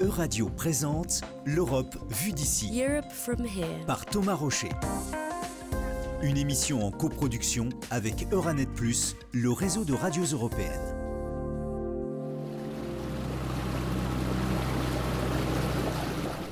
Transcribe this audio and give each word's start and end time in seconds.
Euradio 0.00 0.48
présente 0.48 1.22
L'Europe 1.44 1.96
vue 2.08 2.32
d'ici 2.32 2.80
par 3.86 4.06
Thomas 4.06 4.34
Rocher. 4.34 4.68
Une 6.22 6.36
émission 6.36 6.86
en 6.86 6.92
coproduction 6.92 7.68
avec 7.90 8.28
Euranet 8.32 8.66
Plus, 8.66 9.16
le 9.32 9.50
réseau 9.50 9.84
de 9.84 9.94
radios 9.94 10.24
européennes. 10.24 10.97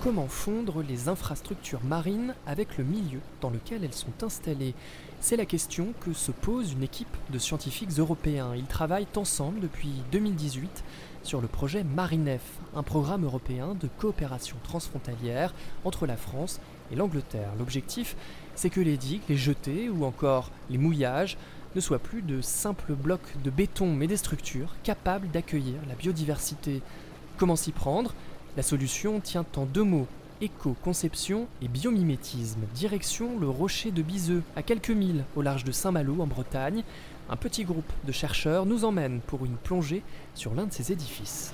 Comment 0.06 0.28
fondre 0.28 0.84
les 0.88 1.08
infrastructures 1.08 1.82
marines 1.82 2.36
avec 2.46 2.78
le 2.78 2.84
milieu 2.84 3.18
dans 3.40 3.50
lequel 3.50 3.82
elles 3.82 3.92
sont 3.92 4.22
installées 4.22 4.76
C'est 5.18 5.36
la 5.36 5.46
question 5.46 5.94
que 6.00 6.12
se 6.12 6.30
pose 6.30 6.74
une 6.74 6.84
équipe 6.84 7.16
de 7.30 7.40
scientifiques 7.40 7.98
européens. 7.98 8.54
Ils 8.54 8.66
travaillent 8.66 9.08
ensemble 9.16 9.58
depuis 9.58 9.90
2018 10.12 10.84
sur 11.24 11.40
le 11.40 11.48
projet 11.48 11.82
Marinef, 11.82 12.40
un 12.76 12.84
programme 12.84 13.24
européen 13.24 13.74
de 13.74 13.88
coopération 13.98 14.56
transfrontalière 14.62 15.52
entre 15.84 16.06
la 16.06 16.16
France 16.16 16.60
et 16.92 16.94
l'Angleterre. 16.94 17.50
L'objectif, 17.58 18.14
c'est 18.54 18.70
que 18.70 18.80
les 18.80 18.98
digues, 18.98 19.28
les 19.28 19.36
jetées 19.36 19.88
ou 19.88 20.04
encore 20.04 20.52
les 20.70 20.78
mouillages 20.78 21.36
ne 21.74 21.80
soient 21.80 21.98
plus 21.98 22.22
de 22.22 22.40
simples 22.42 22.94
blocs 22.94 23.42
de 23.42 23.50
béton 23.50 23.92
mais 23.92 24.06
des 24.06 24.16
structures 24.16 24.76
capables 24.84 25.32
d'accueillir 25.32 25.80
la 25.88 25.96
biodiversité. 25.96 26.80
Comment 27.38 27.56
s'y 27.56 27.72
prendre? 27.72 28.14
La 28.56 28.62
solution 28.62 29.20
tient 29.20 29.44
en 29.56 29.66
deux 29.66 29.82
mots 29.82 30.06
éco-conception 30.40 31.46
et 31.62 31.68
biomimétisme. 31.68 32.60
Direction 32.74 33.38
le 33.38 33.48
rocher 33.48 33.90
de 33.90 34.02
Biseux, 34.02 34.42
à 34.54 34.62
quelques 34.62 34.90
milles 34.90 35.24
au 35.34 35.42
large 35.42 35.64
de 35.64 35.72
Saint-Malo 35.72 36.20
en 36.20 36.26
Bretagne. 36.26 36.82
Un 37.30 37.36
petit 37.36 37.64
groupe 37.64 37.90
de 38.04 38.12
chercheurs 38.12 38.66
nous 38.66 38.84
emmène 38.84 39.20
pour 39.20 39.44
une 39.44 39.56
plongée 39.56 40.02
sur 40.34 40.54
l'un 40.54 40.66
de 40.66 40.72
ces 40.72 40.92
édifices. 40.92 41.52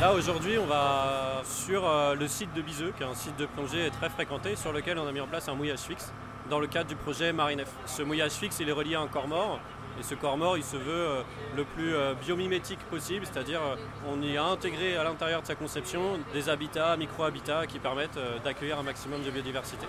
Là 0.00 0.12
aujourd'hui 0.12 0.58
on 0.58 0.66
va 0.66 1.42
sur 1.44 1.88
euh, 1.88 2.14
le 2.14 2.28
site 2.28 2.52
de 2.54 2.62
Biseux, 2.62 2.92
qui 2.96 3.02
est 3.02 3.06
un 3.06 3.14
site 3.14 3.38
de 3.38 3.46
plongée 3.46 3.90
très 3.90 4.10
fréquenté, 4.10 4.56
sur 4.56 4.72
lequel 4.72 4.98
on 4.98 5.06
a 5.06 5.12
mis 5.12 5.20
en 5.20 5.26
place 5.26 5.48
un 5.48 5.54
mouillage 5.54 5.80
fixe 5.80 6.12
dans 6.50 6.60
le 6.60 6.66
cadre 6.66 6.88
du 6.88 6.96
projet 6.96 7.32
Marinef. 7.32 7.70
Ce 7.86 8.02
mouillage 8.02 8.32
fixe 8.32 8.58
il 8.60 8.68
est 8.68 8.72
relié 8.72 8.94
à 8.94 9.00
un 9.00 9.06
corps 9.06 9.28
mort 9.28 9.60
et 9.98 10.02
ce 10.02 10.14
corps 10.14 10.36
mort, 10.36 10.56
il 10.56 10.64
se 10.64 10.76
veut 10.76 10.82
euh, 10.88 11.22
le 11.56 11.64
plus 11.64 11.94
euh, 11.94 12.14
biomimétique 12.14 12.80
possible, 12.90 13.24
c'est-à-dire 13.30 13.60
euh, 13.62 13.76
on 14.08 14.20
y 14.22 14.36
a 14.36 14.44
intégré 14.44 14.96
à 14.96 15.04
l'intérieur 15.04 15.42
de 15.42 15.46
sa 15.46 15.54
conception 15.54 16.18
des 16.32 16.48
habitats, 16.48 16.96
micro-habitats 16.96 17.66
qui 17.66 17.78
permettent 17.78 18.18
d'accueillir 18.44 18.78
un 18.78 18.82
maximum 18.82 19.22
de 19.22 19.30
biodiversité. 19.30 19.86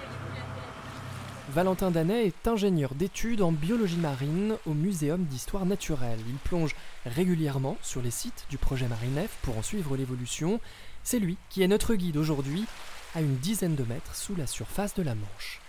Valentin 1.50 1.92
Danet 1.92 2.28
est 2.28 2.48
ingénieur 2.48 2.96
d'études 2.96 3.42
en 3.42 3.52
biologie 3.52 3.98
marine 3.98 4.58
au 4.66 4.74
Muséum 4.74 5.24
d'histoire 5.24 5.66
naturelle. 5.66 6.20
Il 6.28 6.36
plonge 6.36 6.76
régulièrement 7.06 7.78
sur 7.82 8.02
les 8.02 8.12
sites 8.12 8.46
du 8.50 8.58
projet 8.58 8.88
Marinef 8.88 9.38
pour 9.44 9.58
en 9.58 9.62
suivre 9.62 9.96
l'évolution. 9.96 10.60
C'est 11.04 11.20
lui 11.20 11.38
qui 11.50 11.62
est 11.62 11.68
notre 11.68 11.96
guide 11.96 12.18
aujourd'hui, 12.18 12.66
à 13.14 13.22
une 13.22 13.38
dizaine 13.38 13.76
de 13.76 13.84
mètres 13.84 14.16
sous 14.16 14.36
la 14.36 14.48
surface 14.48 14.96
de 14.96 15.04
la 15.04 15.16
Manche. 15.16 15.62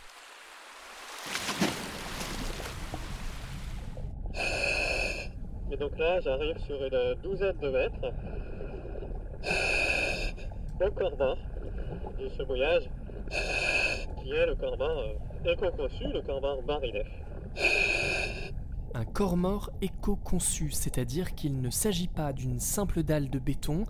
Et 5.70 5.76
donc 5.76 5.98
là, 5.98 6.20
j'arrive 6.20 6.58
sur 6.64 6.76
une 6.84 7.14
douzaine 7.22 7.56
de 7.58 7.70
mètres 7.70 8.12
au 10.80 10.90
corps 10.90 11.18
mort 11.18 11.38
du 12.18 12.28
ce 12.28 12.42
mouillage, 12.42 12.84
qui 14.22 14.30
est 14.30 14.46
le 14.46 14.54
corps 14.54 14.78
mort 14.78 14.98
euh, 14.98 15.52
éco-conçu, 15.52 16.04
le 16.12 16.22
corps 16.22 16.40
mort 16.40 16.62
Marinef. 16.66 17.08
Un 18.94 19.04
corps 19.04 19.36
mort 19.36 19.70
éco-conçu, 19.82 20.70
c'est-à-dire 20.70 21.34
qu'il 21.34 21.60
ne 21.60 21.70
s'agit 21.70 22.08
pas 22.08 22.32
d'une 22.32 22.60
simple 22.60 23.02
dalle 23.02 23.28
de 23.28 23.38
béton, 23.38 23.84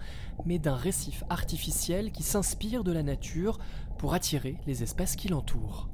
mais 0.45 0.59
d'un 0.59 0.75
récif 0.75 1.25
artificiel 1.29 2.11
qui 2.11 2.23
s'inspire 2.23 2.85
de 2.85 2.93
la 2.93 3.03
nature 3.03 3.59
pour 3.99 4.15
attirer 4.15 4.57
les 4.67 4.83
espèces 4.83 5.15
qui 5.15 5.29
l'entourent. 5.29 5.89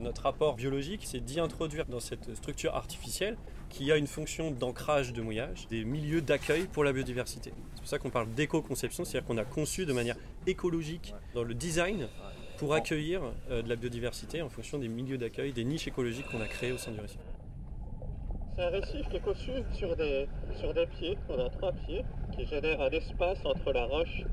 Notre 0.00 0.22
rapport 0.22 0.54
biologique, 0.54 1.02
c'est 1.04 1.20
d'y 1.20 1.40
introduire 1.40 1.86
dans 1.86 2.00
cette 2.00 2.34
structure 2.34 2.74
artificielle 2.74 3.36
qui 3.68 3.92
a 3.92 3.96
une 3.96 4.06
fonction 4.06 4.50
d'ancrage 4.50 5.12
de 5.12 5.22
mouillage, 5.22 5.66
des 5.68 5.84
milieux 5.84 6.20
d'accueil 6.20 6.66
pour 6.66 6.84
la 6.84 6.92
biodiversité. 6.92 7.52
C'est 7.74 7.80
pour 7.80 7.88
ça 7.88 7.98
qu'on 7.98 8.10
parle 8.10 8.32
d'éco-conception, 8.34 9.04
c'est-à-dire 9.04 9.26
qu'on 9.26 9.38
a 9.38 9.44
conçu 9.44 9.86
de 9.86 9.92
manière 9.92 10.16
écologique 10.46 11.14
dans 11.34 11.42
le 11.42 11.54
design 11.54 12.08
pour 12.58 12.74
accueillir 12.74 13.22
euh, 13.50 13.62
de 13.62 13.68
la 13.68 13.76
biodiversité 13.76 14.42
en 14.42 14.48
fonction 14.48 14.78
des 14.78 14.88
milieux 14.88 15.18
d'accueil, 15.18 15.52
des 15.52 15.64
niches 15.64 15.86
écologiques 15.86 16.26
qu'on 16.26 16.40
a 16.40 16.48
créées 16.48 16.72
au 16.72 16.78
sein 16.78 16.90
du 16.90 17.00
récif. 17.00 17.20
C'est 18.56 18.64
un 18.64 18.70
récif 18.70 19.08
qui 19.08 19.16
est 19.16 19.20
conçu 19.20 19.52
sur 19.72 19.94
des, 19.94 20.26
sur 20.58 20.74
des 20.74 20.86
pieds, 20.86 21.16
on 21.28 21.38
a 21.38 21.48
trois 21.48 21.72
pieds, 21.72 22.04
qui 22.36 22.44
génèrent 22.46 22.80
un 22.80 22.90
espace 22.90 23.38
entre 23.44 23.72
la 23.72 23.84
roche 23.84 24.24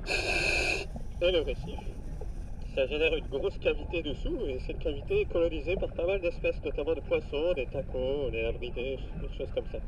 et 1.22 1.32
le 1.32 1.42
récif 1.42 1.80
ça 2.76 2.86
génère 2.88 3.16
une 3.16 3.28
grosse 3.28 3.58
cavité 3.60 4.04
dessous 4.04 4.38
et 4.48 4.60
cette 4.60 4.80
cavité 4.80 5.22
est 5.22 5.26
colonisée 5.26 5.78
par 5.78 5.90
pas 5.94 6.06
mal 6.06 6.20
d'espèces, 6.20 6.62
notamment 6.64 6.94
de 6.94 7.00
poissons, 7.00 7.54
des 7.56 7.68
tacos, 7.68 8.30
des 8.32 8.44
abridés, 8.44 9.00
des 9.22 9.38
choses 9.38 9.50
comme 9.56 9.64
ça. 9.72 9.80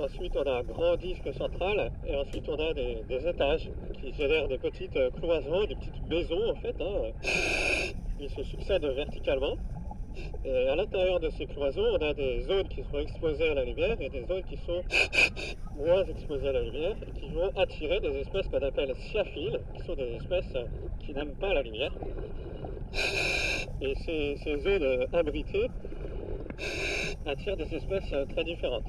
Ensuite, 0.00 0.36
on 0.36 0.42
a 0.42 0.60
un 0.60 0.62
grand 0.62 0.96
disque 0.96 1.34
central 1.34 1.90
et 2.06 2.14
ensuite 2.14 2.48
on 2.48 2.54
a 2.54 2.72
des, 2.72 3.26
étages 3.26 3.68
qui 4.00 4.12
génèrent 4.12 4.46
des 4.46 4.58
petites 4.58 4.98
cloisons, 5.18 5.64
des 5.64 5.74
petites 5.74 6.08
maisons 6.08 6.50
en 6.50 6.54
fait. 6.54 6.76
Hein. 6.80 7.10
Ils 8.20 8.30
se 8.30 8.44
succèdent 8.44 8.86
verticalement 8.86 9.56
et 10.44 10.68
à 10.68 10.76
l'intérieur 10.76 11.20
de 11.20 11.30
ces 11.30 11.46
cloisons, 11.46 11.84
on 11.98 12.02
a 12.02 12.14
des 12.14 12.42
zones 12.42 12.68
qui 12.68 12.82
sont 12.84 12.98
exposées 12.98 13.50
à 13.50 13.54
la 13.54 13.64
lumière 13.64 13.96
et 14.00 14.08
des 14.08 14.24
zones 14.24 14.42
qui 14.44 14.56
sont 14.58 14.82
moins 15.76 16.04
exposées 16.04 16.48
à 16.48 16.52
la 16.52 16.62
lumière 16.62 16.96
et 17.06 17.20
qui 17.20 17.28
vont 17.30 17.50
attirer 17.56 18.00
des 18.00 18.20
espèces 18.20 18.46
qu'on 18.48 18.62
appelle 18.62 18.94
sciaphiles, 18.96 19.60
qui 19.74 19.82
sont 19.84 19.94
des 19.94 20.14
espèces 20.14 20.54
qui 21.00 21.12
n'aiment 21.12 21.34
pas 21.40 21.52
la 21.54 21.62
lumière. 21.62 21.92
Et 23.80 23.94
ces, 23.94 24.36
ces 24.42 24.58
zones 24.58 25.06
abritées 25.12 25.68
attirent 27.26 27.56
des 27.56 27.74
espèces 27.74 28.12
très 28.30 28.44
différentes. 28.44 28.86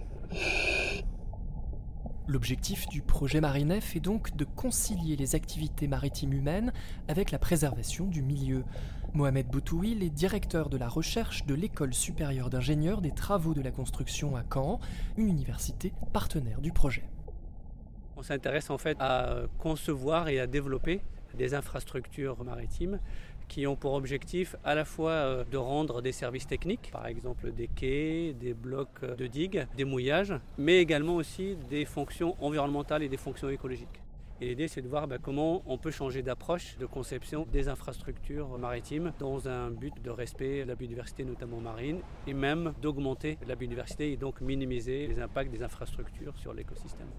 L'objectif 2.30 2.88
du 2.88 3.02
projet 3.02 3.42
Marinef 3.42 3.96
est 3.96 4.00
donc 4.00 4.36
de 4.36 4.46
concilier 4.46 5.16
les 5.16 5.34
activités 5.34 5.88
maritimes 5.88 6.34
humaines 6.34 6.72
avec 7.08 7.32
la 7.32 7.40
préservation 7.40 8.06
du 8.06 8.22
milieu. 8.22 8.64
Mohamed 9.16 9.48
Boutouil 9.48 9.94
est 10.04 10.12
directeur 10.12 10.70
de 10.70 10.78
la 10.78 10.88
recherche 10.88 11.48
de 11.48 11.56
l'École 11.56 11.96
supérieure 11.96 12.52
d'ingénieurs 12.52 13.02
des 13.02 13.10
travaux 13.10 13.56
de 13.56 13.64
la 13.64 13.72
construction 13.72 14.36
à 14.36 14.44
Caen, 14.44 14.80
une 15.18 15.28
université 15.28 15.92
partenaire 16.14 16.62
du 16.62 16.72
projet. 16.72 17.02
On 18.16 18.22
s'intéresse 18.22 18.70
en 18.70 18.78
fait 18.78 18.98
à 19.00 19.46
concevoir 19.58 20.30
et 20.30 20.40
à 20.40 20.46
développer 20.46 21.02
des 21.36 21.56
infrastructures 21.56 22.44
maritimes 22.44 23.00
qui 23.50 23.68
ont 23.68 23.76
pour 23.76 23.94
objectif 23.94 24.56
à 24.64 24.76
la 24.76 24.86
fois 24.86 25.12
euh, 25.12 25.44
de 25.44 25.58
rendre 25.58 26.02
des 26.02 26.14
services 26.14 26.48
techniques, 26.48 26.90
par 26.94 27.08
exemple 27.08 27.52
des 27.52 27.68
quais, 27.68 28.34
des 28.40 28.54
blocs 28.54 29.04
de 29.04 29.28
digues, 29.28 29.66
des 29.76 29.84
mouillages, 29.84 30.34
mais 30.58 30.78
également 30.78 31.16
aussi 31.16 31.58
des 31.70 31.84
fonctions 31.84 32.38
environnementales 32.40 33.04
et 33.04 33.10
des 33.10 33.18
fonctions 33.18 33.50
écologiques. 33.50 34.02
Et 34.42 34.48
l'idée, 34.48 34.70
c'est 34.70 34.82
de 34.82 34.88
voir 34.88 35.06
bah, 35.06 35.18
comment 35.22 35.62
on 35.66 35.78
peut 35.78 35.92
changer 35.92 36.22
d'approche, 36.22 36.78
de 36.78 36.86
conception 36.86 37.46
des 37.52 37.68
infrastructures 37.68 38.58
maritimes 38.58 39.12
dans 39.20 39.50
un 39.50 39.70
but 39.70 39.94
de 40.02 40.10
respect 40.10 40.64
de 40.64 40.70
la 40.70 40.76
biodiversité, 40.76 41.26
notamment 41.26 41.60
marine, 41.60 42.00
et 42.26 42.34
même 42.34 42.74
d'augmenter 42.82 43.38
la 43.46 43.56
biodiversité 43.56 44.14
et 44.14 44.16
donc 44.16 44.40
minimiser 44.40 45.08
les 45.08 45.20
impacts 45.20 45.52
des 45.52 45.62
infrastructures 45.62 46.38
sur 46.38 46.54
l'écosystème. 46.54 47.10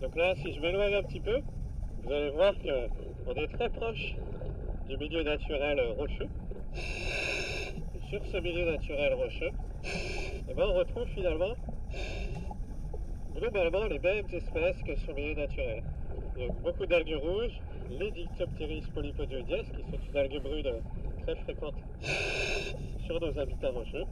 Donc 0.00 0.16
là, 0.16 0.34
si 0.36 0.54
je 0.54 0.60
m'éloigne 0.60 0.94
un 0.94 1.02
petit 1.02 1.20
peu, 1.20 1.40
vous 2.04 2.12
allez 2.12 2.30
voir 2.30 2.54
qu'on 2.58 3.34
est 3.34 3.48
très 3.48 3.68
proche 3.68 4.14
du 4.88 4.96
milieu 4.96 5.22
naturel 5.22 5.80
rocheux. 5.98 6.28
Et 6.76 8.10
sur 8.10 8.24
ce 8.26 8.38
milieu 8.38 8.70
naturel 8.70 9.14
rocheux, 9.14 9.50
eh 10.48 10.54
ben, 10.54 10.64
on 10.68 10.74
retrouve 10.74 11.06
finalement 11.14 11.54
globalement 13.36 13.84
les 13.84 13.98
mêmes 13.98 14.26
espèces 14.32 14.82
que 14.86 14.96
sur 14.96 15.14
le 15.14 15.22
milieu 15.22 15.34
naturel. 15.34 15.82
Donc 16.38 16.62
beaucoup 16.62 16.86
d'algues 16.86 17.16
rouges, 17.16 17.60
les 17.90 18.10
Dictopteris 18.10 18.84
polypodioides, 18.94 19.46
qui 19.46 19.90
sont 19.90 19.98
une 20.10 20.16
algue 20.16 20.42
brune 20.42 20.72
très 21.22 21.36
fréquente 21.36 21.74
sur 23.06 23.20
nos 23.20 23.38
habitats 23.38 23.70
rocheux. 23.70 24.04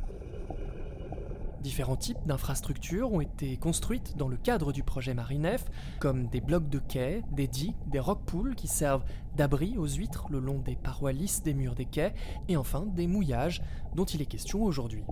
Différents 1.62 1.96
types 1.96 2.18
d'infrastructures 2.26 3.12
ont 3.12 3.20
été 3.20 3.56
construites 3.56 4.16
dans 4.16 4.28
le 4.28 4.36
cadre 4.36 4.72
du 4.72 4.82
projet 4.82 5.14
Marinef, 5.14 5.64
comme 5.98 6.28
des 6.28 6.40
blocs 6.40 6.68
de 6.68 6.78
quais, 6.78 7.22
des 7.32 7.48
digues, 7.48 7.74
des 7.86 7.98
rock-pools 7.98 8.54
qui 8.54 8.68
servent 8.68 9.04
d'abri 9.36 9.76
aux 9.76 9.88
huîtres 9.88 10.26
le 10.30 10.38
long 10.38 10.58
des 10.58 10.76
parois 10.76 11.12
lisses 11.12 11.42
des 11.42 11.54
murs 11.54 11.74
des 11.74 11.86
quais, 11.86 12.14
et 12.48 12.56
enfin 12.56 12.86
des 12.86 13.06
mouillages 13.06 13.62
dont 13.94 14.04
il 14.04 14.22
est 14.22 14.26
question 14.26 14.62
aujourd'hui. 14.62 15.04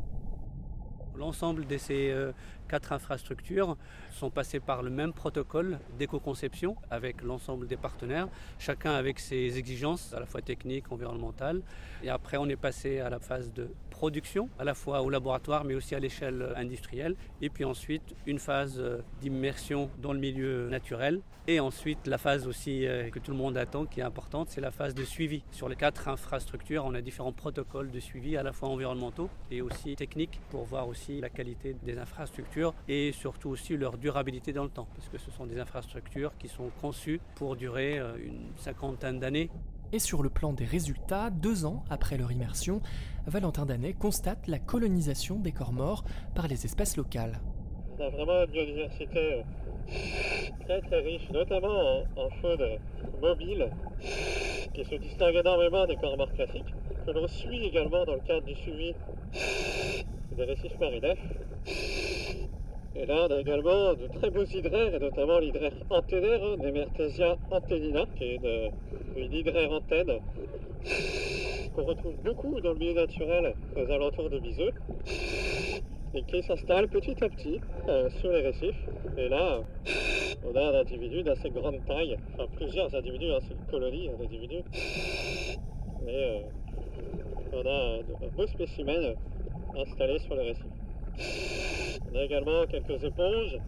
L'ensemble 1.16 1.66
de 1.66 1.76
ces 1.76 2.11
euh, 2.11 2.32
quatre 2.69 2.93
infrastructures 2.93 3.76
sont 4.12 4.31
passées 4.31 4.61
par 4.61 4.82
le 4.82 4.90
même 4.90 5.12
protocole 5.12 5.78
d'éco-conception 5.99 6.76
avec 6.90 7.22
l'ensemble 7.22 7.66
des 7.66 7.76
partenaires, 7.76 8.28
chacun 8.58 8.93
avec 8.93 9.19
ses 9.19 9.58
exigences 9.58 10.12
à 10.12 10.20
la 10.20 10.26
fois 10.26 10.40
techniques, 10.40 10.90
environnementales. 10.90 11.62
Et 12.02 12.08
après, 12.08 12.37
on 12.37 12.49
est 12.49 12.56
passé 12.56 13.00
à 13.00 13.11
la 13.11 13.20
phase 13.20 13.52
de 13.52 13.69
production, 13.90 14.49
à 14.58 14.64
la 14.64 14.75
fois 14.75 15.02
au 15.02 15.11
laboratoire 15.11 15.64
mais 15.64 15.75
aussi 15.75 15.94
à 15.94 16.00
l'échelle 16.00 16.52
industrielle. 16.56 17.16
Et 17.40 17.49
puis 17.49 17.64
ensuite, 17.64 18.14
une 18.26 18.38
phase 18.38 18.78
euh, 18.78 18.99
d'immersion 19.20 19.90
dans 20.02 20.12
le 20.12 20.19
milieu 20.19 20.69
naturel. 20.69 21.20
Et 21.46 21.61
ensuite, 21.61 22.06
la 22.06 22.16
phase 22.16 22.46
aussi 22.46 22.87
euh, 22.87 23.11
que 23.11 23.19
tout 23.19 23.31
le 23.31 23.37
monde 23.37 23.58
attend, 23.58 23.84
qui 23.84 24.00
est 24.00 24.02
importante, 24.02 24.49
c'est 24.49 24.62
la 24.62 24.70
phase 24.70 24.94
de 24.94 25.05
suivi. 25.05 25.43
Sur 25.50 25.69
les 25.69 25.76
quatre 25.76 26.08
infrastructures, 26.08 26.84
on 26.87 26.94
a 26.94 27.02
différents 27.02 27.32
protocoles 27.32 27.90
de 27.90 28.00
suivi, 28.00 28.38
à 28.38 28.43
la 28.43 28.52
fois 28.52 28.70
environnementaux 28.70 29.28
et 29.50 29.61
aussi 29.61 29.94
techniques, 29.94 30.40
pour 30.49 30.64
voir 30.64 30.88
aussi 30.88 31.04
la 31.09 31.29
qualité 31.29 31.77
des 31.83 31.99
infrastructures 31.99 32.75
et 32.89 33.12
surtout 33.12 33.51
aussi 33.51 33.77
leur 33.77 33.99
durabilité 33.99 34.53
dans 34.53 34.65
le 34.65 34.71
temps. 34.71 34.89
Parce 34.95 35.09
que 35.09 35.19
ce 35.19 35.31
sont 35.31 35.47
des 35.47 35.59
infrastructures 35.59 36.33
qui 36.39 36.49
sont 36.49 36.71
conçues 36.81 37.21
pour 37.35 37.56
durer 37.56 37.99
euh, 37.99 38.17
une 38.25 38.49
cinquantaine 38.56 39.19
d'années. 39.19 39.51
Et 39.93 39.99
sur 39.99 40.23
le 40.23 40.31
plan 40.31 40.53
des 40.53 40.65
résultats, 40.65 41.31
deux 41.31 41.67
ans 41.67 41.85
après 41.89 42.17
leur 42.17 42.33
immersion, 42.33 42.81
Valentin 43.27 43.65
Danet 43.65 43.93
constate 43.93 44.49
la 44.49 44.59
colonisation 44.59 45.39
des 45.39 45.53
corps 45.53 45.73
morts 45.73 46.05
par 46.35 46.49
les 46.49 46.65
espèces 46.65 46.97
locales. 46.97 47.41
On 47.97 48.03
a 48.03 48.09
vraiment 48.09 48.43
une 48.43 48.50
biodiversité 48.50 49.19
euh, 49.19 49.43
très 50.65 50.81
très 50.81 51.00
riche, 51.00 51.31
notamment 51.31 52.03
en, 52.17 52.31
faune 52.41 52.79
mobile, 53.23 53.71
qui 54.75 54.85
se 54.85 54.97
distingue 54.97 55.37
énormément 55.37 55.87
des 55.87 55.97
corps 55.97 56.17
morts 56.17 56.33
classiques, 56.33 56.75
que 57.07 57.12
l'on 57.12 57.29
suit 57.29 57.67
également 57.67 58.05
dans 58.05 58.15
le 58.15 58.21
cadre 58.27 58.47
du 58.47 58.55
suivi 58.57 58.95
des 60.32 60.44
récifs 60.44 60.79
marinefs. 60.81 61.19
Et 62.97 63.06
là, 63.06 63.26
on 63.29 63.32
a 63.32 63.41
également 63.41 63.94
de 63.94 64.06
très 64.19 64.31
beaux 64.31 64.44
hydraires, 64.44 64.94
et 64.94 64.99
notamment 65.00 65.38
l'hydraire 65.41 65.73
anténaire, 65.91 66.41
hein, 66.44 66.56
Nemertesia 66.62 67.37
antennina, 67.50 68.05
qui 68.17 68.25
est 68.25 68.41
une, 69.17 69.32
hydraire 69.32 69.73
antenne 69.73 70.21
qu'on 71.75 71.85
retrouve 71.85 72.15
beaucoup 72.25 72.61
dans 72.61 72.73
le 72.73 72.79
milieu 72.79 72.94
naturel 72.94 73.55
aux 73.76 73.91
alentours 73.91 74.31
de 74.31 74.38
Biseux, 74.38 74.71
et 76.15 76.23
qui 76.23 76.43
s'installe 76.44 76.88
petit 76.88 77.17
à 77.25 77.29
petit 77.29 77.61
euh, 77.88 78.09
sur 78.21 78.31
les 78.31 78.43
récifs. 78.43 78.88
Et 79.19 79.29
là, 79.29 79.61
on 80.47 80.56
a 80.56 80.61
un 80.61 80.81
individu 80.81 81.23
d'assez 81.25 81.50
grande 81.50 81.85
taille, 81.87 82.17
enfin 82.35 82.47
plusieurs 82.56 82.94
individus, 82.94 83.32
hein, 83.32 83.38
c'est 83.43 83.55
une 83.55 83.67
colonie 83.71 84.09
d'individus. 84.19 84.62
Et 86.06 86.15
euh, 86.15 86.41
on 87.53 87.67
a 87.67 87.99
un, 87.99 88.29
beau 88.37 88.47
spécimen 88.47 89.15
installé 89.76 90.19
sur 90.21 90.35
les 90.37 90.49
récifs. 90.49 90.65
On 92.12 92.17
a 92.17 92.23
également 92.23 92.67
quelques 92.67 93.03
éponges, 93.03 93.59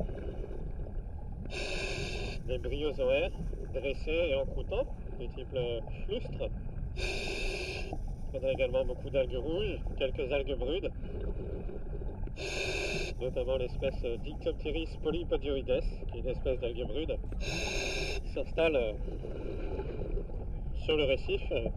des 2.46 2.58
bryozoaires 2.58 3.30
dressés 3.74 4.30
et 4.30 4.34
en 4.34 4.46
croûtant, 4.46 4.86
du 5.18 5.28
type 5.28 5.56
flustre. 6.04 6.50
On 8.34 8.46
a 8.46 8.52
également 8.52 8.84
beaucoup 8.84 9.10
d'algues 9.10 9.36
rouges, 9.36 9.78
quelques 9.98 10.32
algues 10.32 10.56
brudes, 10.58 10.90
notamment 13.20 13.56
l'espèce 13.56 14.04
Dictopteris 14.24 14.88
polypodioides, 15.02 15.82
qui 16.10 16.18
est 16.18 16.20
une 16.20 16.28
espèce 16.28 16.60
d'algue 16.60 16.86
brude, 16.86 17.16
qui 17.40 18.32
s'installe 18.32 18.76
euh, 18.76 18.92
sur 20.84 20.96
le 20.96 21.04
récif 21.04 21.40
euh, 21.52 21.68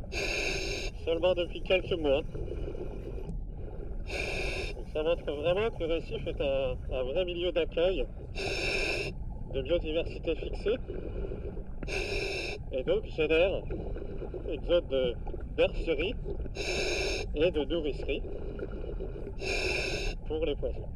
seulement 1.06 1.34
depuis 1.34 1.62
quelques 1.62 1.98
mois 1.98 2.22
ça 4.94 5.04
montre 5.04 5.32
vraiment 5.32 5.70
que 5.70 5.84
le 5.84 5.94
récif 5.96 6.26
est 6.26 6.42
un, 6.42 7.04
vrai 7.04 7.26
milieu 7.26 7.52
d'accueil 7.52 8.06
de 9.54 9.62
biodiversité 9.62 10.36
fixée 10.36 10.78
et 12.72 12.84
donc 12.84 13.06
génère 13.16 13.62
une 14.52 14.68
zone 14.68 14.86
de 14.90 15.16
bercerie 15.56 16.16
et 17.36 17.52
de 17.52 17.64
nourricerie 17.66 18.24
pour 20.28 20.46
les 20.46 20.56
poissons. 20.56 20.88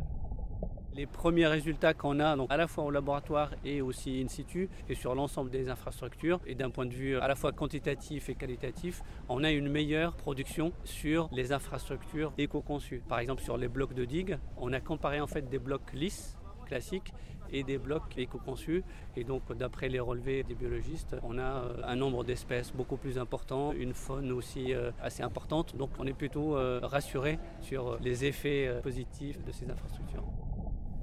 Les 0.95 1.07
premiers 1.07 1.47
résultats 1.47 1.93
qu'on 1.93 2.19
a, 2.19 2.35
donc 2.35 2.51
à 2.51 2.57
la 2.57 2.67
fois 2.67 2.83
au 2.83 2.91
laboratoire 2.91 3.51
et 3.65 3.81
aussi 3.81 4.21
in 4.23 4.27
situ, 4.27 4.69
et 4.87 4.93
sur 4.93 5.15
l'ensemble 5.15 5.49
des 5.49 5.69
infrastructures, 5.69 6.39
et 6.45 6.53
d'un 6.53 6.69
point 6.69 6.85
de 6.85 6.93
vue 6.93 7.17
à 7.17 7.27
la 7.27 7.35
fois 7.35 7.51
quantitatif 7.51 8.29
et 8.29 8.35
qualitatif, 8.35 9.01
on 9.27 9.43
a 9.43 9.51
une 9.51 9.69
meilleure 9.69 10.15
production 10.15 10.71
sur 10.83 11.29
les 11.31 11.51
infrastructures 11.51 12.31
éco-conçues. 12.37 13.01
Par 13.07 13.19
exemple, 13.19 13.41
sur 13.41 13.57
les 13.57 13.67
blocs 13.67 13.95
de 13.95 14.05
digue, 14.05 14.37
on 14.57 14.71
a 14.71 14.79
comparé 14.79 15.19
en 15.19 15.27
fait 15.27 15.49
des 15.49 15.57
blocs 15.59 15.93
lisses 15.93 16.37
classiques 16.67 17.11
et 17.51 17.63
des 17.63 17.77
blocs 17.77 18.17
éco-conçus. 18.17 18.83
Et 19.15 19.23
donc, 19.23 19.51
d'après 19.55 19.89
les 19.89 19.99
relevés 19.99 20.43
des 20.43 20.55
biologistes, 20.55 21.15
on 21.23 21.37
a 21.37 21.41
euh, 21.41 21.81
un 21.83 21.95
nombre 21.95 22.23
d'espèces 22.23 22.71
beaucoup 22.71 22.97
plus 22.97 23.17
important, 23.17 23.71
une 23.71 23.93
faune 23.93 24.31
aussi 24.31 24.73
euh, 24.73 24.91
assez 25.01 25.23
importante. 25.23 25.75
Donc, 25.75 25.91
on 25.99 26.05
est 26.05 26.13
plutôt 26.13 26.57
euh, 26.57 26.79
rassuré 26.83 27.39
sur 27.61 27.97
les 27.99 28.25
effets 28.25 28.79
positifs 28.81 29.43
de 29.43 29.51
ces 29.51 29.69
infrastructures. 29.69 30.23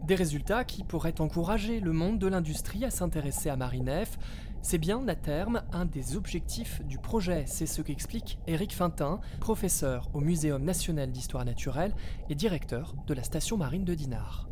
Des 0.04 0.14
résultats 0.14 0.64
qui 0.64 0.82
pourraient 0.82 1.20
encourager 1.20 1.80
le 1.80 1.92
monde 1.92 2.18
de 2.18 2.26
l'industrie 2.26 2.84
à 2.84 2.90
s'intéresser 2.90 3.48
à 3.48 3.56
Marinef. 3.56 4.18
C'est 4.62 4.78
bien, 4.78 5.06
à 5.08 5.14
terme, 5.14 5.62
un 5.72 5.84
des 5.84 6.16
objectifs 6.16 6.82
du 6.84 6.98
projet. 6.98 7.44
C'est 7.46 7.66
ce 7.66 7.80
qu'explique 7.80 8.38
Éric 8.46 8.74
Fintin, 8.74 9.20
professeur 9.40 10.10
au 10.12 10.20
Muséum 10.20 10.64
national 10.64 11.12
d'histoire 11.12 11.44
naturelle 11.44 11.94
et 12.28 12.34
directeur 12.34 12.94
de 13.06 13.14
la 13.14 13.22
station 13.22 13.56
marine 13.56 13.84
de 13.84 13.94
Dinard. 13.94 14.49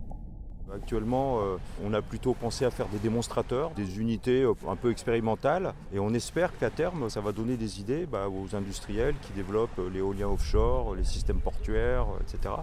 Actuellement, 0.74 1.38
euh, 1.40 1.56
on 1.82 1.94
a 1.94 2.02
plutôt 2.02 2.34
pensé 2.34 2.66
à 2.66 2.70
faire 2.70 2.88
des 2.88 2.98
démonstrateurs, 2.98 3.70
des 3.70 4.00
unités 4.00 4.42
euh, 4.42 4.52
un 4.68 4.76
peu 4.76 4.90
expérimentales, 4.90 5.72
et 5.94 5.98
on 5.98 6.12
espère 6.12 6.56
qu'à 6.58 6.68
terme, 6.68 7.08
ça 7.08 7.22
va 7.22 7.32
donner 7.32 7.56
des 7.56 7.80
idées 7.80 8.04
bah, 8.04 8.26
aux 8.28 8.54
industriels 8.54 9.14
qui 9.22 9.32
développent 9.32 9.78
euh, 9.78 9.88
l'éolien 9.88 10.28
offshore, 10.28 10.94
les 10.94 11.04
systèmes 11.04 11.40
portuaires, 11.40 12.06
etc. 12.20 12.54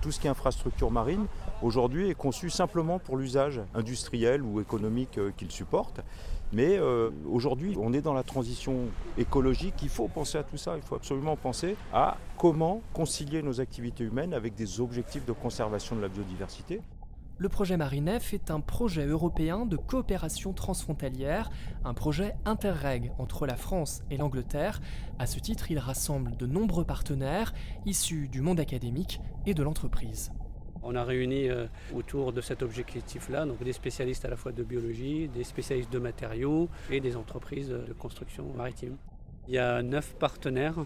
Tout 0.00 0.10
ce 0.10 0.18
qui 0.18 0.26
est 0.26 0.30
infrastructure 0.30 0.90
marine, 0.90 1.26
aujourd'hui, 1.62 2.10
est 2.10 2.14
conçu 2.14 2.50
simplement 2.50 2.98
pour 2.98 3.16
l'usage 3.16 3.60
industriel 3.74 4.42
ou 4.42 4.60
économique 4.60 5.18
qu'il 5.36 5.50
supporte. 5.50 6.00
Mais 6.52 6.78
aujourd'hui, 7.30 7.76
on 7.80 7.92
est 7.92 8.02
dans 8.02 8.12
la 8.12 8.22
transition 8.22 8.88
écologique. 9.16 9.74
Il 9.82 9.88
faut 9.88 10.08
penser 10.08 10.38
à 10.38 10.42
tout 10.42 10.56
ça. 10.56 10.76
Il 10.76 10.82
faut 10.82 10.94
absolument 10.94 11.36
penser 11.36 11.76
à 11.92 12.16
comment 12.36 12.82
concilier 12.92 13.42
nos 13.42 13.60
activités 13.60 14.04
humaines 14.04 14.34
avec 14.34 14.54
des 14.54 14.80
objectifs 14.80 15.24
de 15.24 15.32
conservation 15.32 15.96
de 15.96 16.02
la 16.02 16.08
biodiversité. 16.08 16.80
Le 17.42 17.48
projet 17.48 17.76
Marinef 17.76 18.34
est 18.34 18.52
un 18.52 18.60
projet 18.60 19.04
européen 19.04 19.66
de 19.66 19.76
coopération 19.76 20.52
transfrontalière, 20.52 21.50
un 21.84 21.92
projet 21.92 22.36
interreg 22.44 23.10
entre 23.18 23.48
la 23.48 23.56
France 23.56 24.04
et 24.12 24.16
l'Angleterre. 24.16 24.80
À 25.18 25.26
ce 25.26 25.40
titre, 25.40 25.72
il 25.72 25.80
rassemble 25.80 26.36
de 26.36 26.46
nombreux 26.46 26.84
partenaires 26.84 27.52
issus 27.84 28.28
du 28.28 28.42
monde 28.42 28.60
académique 28.60 29.20
et 29.44 29.54
de 29.54 29.62
l'entreprise. 29.64 30.30
On 30.84 30.94
a 30.94 31.02
réuni 31.02 31.48
euh, 31.48 31.66
autour 31.92 32.32
de 32.32 32.40
cet 32.40 32.62
objectif-là 32.62 33.44
donc 33.44 33.60
des 33.64 33.72
spécialistes 33.72 34.24
à 34.24 34.28
la 34.28 34.36
fois 34.36 34.52
de 34.52 34.62
biologie, 34.62 35.26
des 35.26 35.42
spécialistes 35.42 35.92
de 35.92 35.98
matériaux 35.98 36.68
et 36.92 37.00
des 37.00 37.16
entreprises 37.16 37.70
de 37.70 37.92
construction 37.92 38.44
maritime. 38.56 38.96
Il 39.48 39.54
y 39.54 39.58
a 39.58 39.82
neuf 39.82 40.14
partenaires 40.14 40.76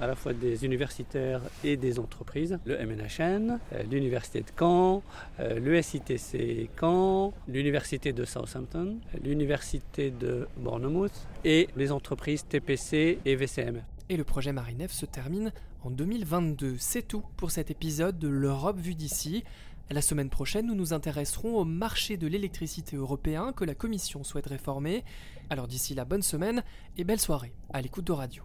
à 0.00 0.06
la 0.06 0.14
fois 0.14 0.32
des 0.32 0.64
universitaires 0.64 1.40
et 1.64 1.76
des 1.76 1.98
entreprises, 1.98 2.58
le 2.64 2.76
MNHN, 2.78 3.58
euh, 3.72 3.82
l'Université 3.90 4.40
de 4.40 4.50
Caen, 4.58 5.02
euh, 5.40 5.58
le 5.58 5.80
SITC 5.80 6.70
Caen, 6.78 7.32
l'Université 7.48 8.12
de 8.12 8.24
Southampton, 8.24 8.98
l'Université 9.22 10.10
de 10.10 10.48
Bournemouth 10.56 11.26
et 11.44 11.68
les 11.76 11.92
entreprises 11.92 12.46
TPC 12.46 13.18
et 13.24 13.36
VCM. 13.36 13.82
Et 14.08 14.16
le 14.16 14.24
projet 14.24 14.52
Marinef 14.52 14.92
se 14.92 15.06
termine 15.06 15.52
en 15.82 15.90
2022. 15.90 16.76
C'est 16.78 17.06
tout 17.06 17.24
pour 17.36 17.50
cet 17.50 17.70
épisode 17.70 18.18
de 18.18 18.28
l'Europe 18.28 18.78
vue 18.78 18.94
d'ici. 18.94 19.44
La 19.90 20.02
semaine 20.02 20.30
prochaine, 20.30 20.66
nous 20.66 20.74
nous 20.74 20.92
intéresserons 20.92 21.56
au 21.56 21.64
marché 21.64 22.16
de 22.16 22.26
l'électricité 22.26 22.96
européen 22.96 23.52
que 23.52 23.64
la 23.64 23.74
Commission 23.74 24.24
souhaite 24.24 24.46
réformer. 24.46 25.04
Alors 25.48 25.68
d'ici 25.68 25.94
la 25.94 26.04
bonne 26.04 26.22
semaine 26.22 26.64
et 26.96 27.04
belle 27.04 27.20
soirée 27.20 27.52
à 27.72 27.80
l'écoute 27.80 28.04
de 28.04 28.12
radio. 28.12 28.42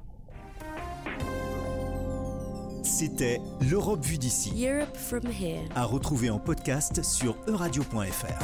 C'était 2.84 3.40
l'Europe 3.70 4.04
vue 4.04 4.18
d'ici. 4.18 4.52
Europe 4.66 4.96
from 4.96 5.22
here. 5.26 5.62
À 5.76 5.86
retrouver 5.86 6.30
en 6.30 6.40
podcast 6.40 7.04
sur 7.04 7.36
euradio.fr. 7.48 8.44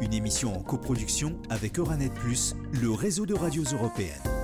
Une 0.00 0.12
émission 0.12 0.54
en 0.54 0.62
coproduction 0.62 1.36
avec 1.50 1.78
Euranet 1.78 2.10
Plus, 2.10 2.54
le 2.72 2.90
réseau 2.90 3.26
de 3.26 3.34
radios 3.34 3.64
européennes. 3.64 4.35